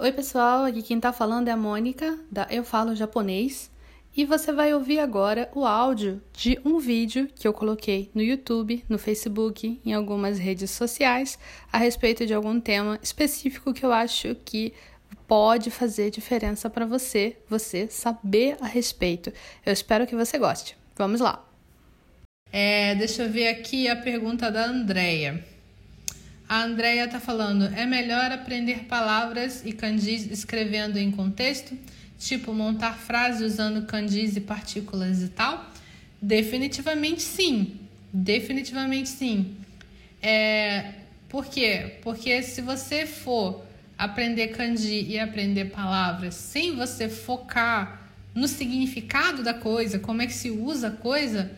[0.00, 3.68] Oi, pessoal, aqui quem tá falando é a Mônica, da Eu Falo Japonês,
[4.16, 8.84] e você vai ouvir agora o áudio de um vídeo que eu coloquei no YouTube,
[8.88, 11.36] no Facebook, em algumas redes sociais,
[11.72, 14.72] a respeito de algum tema específico que eu acho que
[15.26, 19.32] pode fazer diferença para você, você saber a respeito.
[19.66, 20.76] Eu espero que você goste.
[20.94, 21.44] Vamos lá.
[22.52, 25.57] É, deixa eu ver aqui a pergunta da Andrea.
[26.48, 31.76] A Andrea está falando: é melhor aprender palavras e kanjis escrevendo em contexto,
[32.18, 35.70] tipo montar frases usando kanjis e partículas e tal?
[36.20, 37.78] Definitivamente sim.
[38.12, 39.54] Definitivamente sim.
[40.22, 40.94] É,
[41.28, 41.98] por quê?
[42.02, 43.62] Porque se você for
[43.98, 50.32] aprender kanji e aprender palavras sem você focar no significado da coisa, como é que
[50.32, 51.50] se usa a coisa,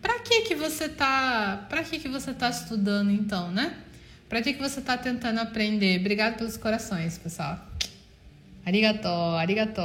[0.00, 3.74] para que que você tá, para que que você tá estudando então, né?
[4.28, 6.00] Para que, que você está tentando aprender?
[6.00, 7.58] Obrigado pelos corações, pessoal.
[8.64, 9.80] Arigato, arigato.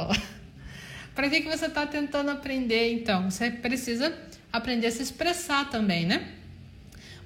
[1.14, 3.30] Para que, que você está tentando aprender, então?
[3.30, 4.14] Você precisa
[4.52, 6.32] aprender a se expressar também, né?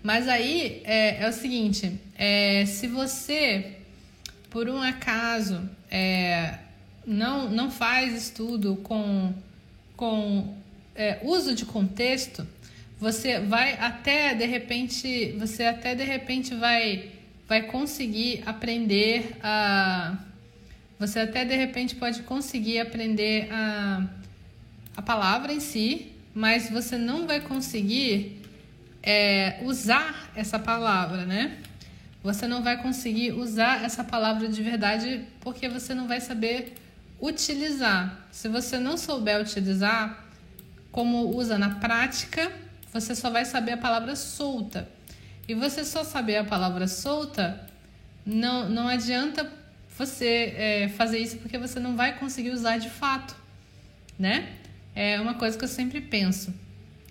[0.00, 3.78] Mas aí é, é o seguinte: é, se você,
[4.48, 6.54] por um acaso, é,
[7.04, 9.34] não, não faz estudo com,
[9.96, 10.56] com
[10.94, 12.46] é, uso de contexto,
[13.00, 17.12] você vai até de repente, você até de repente vai
[17.46, 20.18] vai conseguir aprender a
[20.98, 24.02] você até de repente pode conseguir aprender a,
[24.96, 28.42] a palavra em si, mas você não vai conseguir
[29.00, 31.56] é, usar essa palavra, né?
[32.20, 36.74] Você não vai conseguir usar essa palavra de verdade porque você não vai saber
[37.20, 38.28] utilizar.
[38.32, 40.26] Se você não souber utilizar,
[40.90, 42.50] como usa na prática,
[42.92, 44.88] você só vai saber a palavra solta.
[45.46, 47.66] E você só saber a palavra solta,
[48.24, 49.50] não, não adianta
[49.96, 53.34] você é, fazer isso porque você não vai conseguir usar de fato,
[54.18, 54.48] né?
[54.94, 56.54] É uma coisa que eu sempre penso.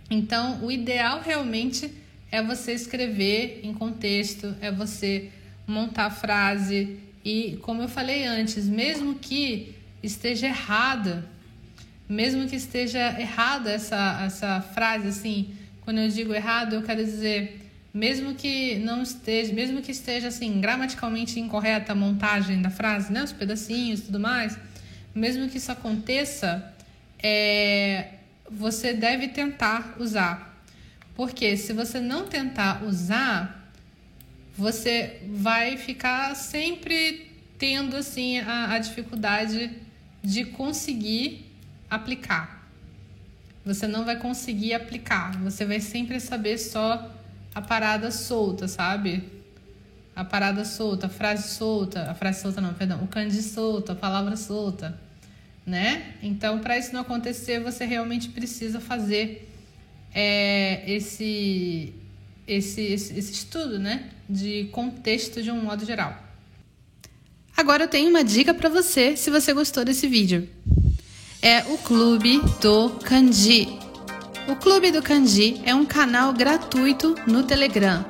[0.09, 1.93] Então, o ideal realmente
[2.31, 5.31] é você escrever em contexto, é você
[5.65, 11.25] montar a frase e, como eu falei antes, mesmo que esteja errada,
[12.07, 15.53] mesmo que esteja errada essa, essa frase assim,
[15.87, 20.59] quando eu digo errado, eu quero dizer mesmo que não esteja, mesmo que esteja assim
[20.59, 24.59] gramaticalmente incorreta a montagem da frase, né, os pedacinhos, tudo mais,
[25.15, 26.75] mesmo que isso aconteça,
[27.23, 28.15] é,
[28.51, 30.61] você deve tentar usar,
[31.15, 33.71] porque se você não tentar usar,
[34.57, 39.71] você vai ficar sempre tendo assim a, a dificuldade
[40.21, 41.45] de conseguir
[41.89, 42.56] aplicar
[43.67, 45.37] você não vai conseguir aplicar.
[45.43, 47.11] Você vai sempre saber só
[47.53, 49.23] a parada solta, sabe?
[50.15, 53.95] A parada solta, a frase solta, a frase solta não, perdão, o kanji solto, a
[53.95, 54.97] palavra solta,
[55.65, 56.13] né?
[56.23, 59.51] Então, para isso não acontecer, você realmente precisa fazer
[60.15, 61.93] é, esse,
[62.47, 64.09] esse, esse, esse estudo, né?
[64.29, 66.17] De contexto de um modo geral.
[67.55, 70.47] Agora eu tenho uma dica para você, se você gostou desse vídeo
[71.41, 73.79] é o Clube do Kanji.
[74.47, 78.05] O Clube do Kanji é um canal gratuito no Telegram.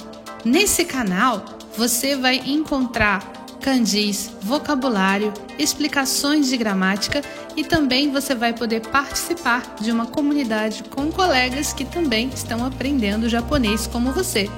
[0.45, 1.43] Nesse canal,
[1.75, 7.21] você vai encontrar kanjis, vocabulário, explicações de gramática
[7.55, 13.27] e também você vai poder participar de uma comunidade com colegas que também estão aprendendo
[13.27, 14.49] japonês como você.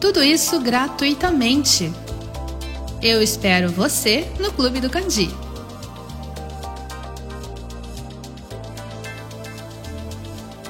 [0.00, 1.92] Tudo isso gratuitamente.
[3.00, 5.43] Eu espero você no Clube do Kanji.